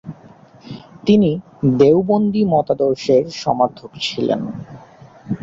[1.05, 1.29] তিনি
[1.79, 4.41] দেওবন্দি মতাদর্শের সমর্থক ছিলেন।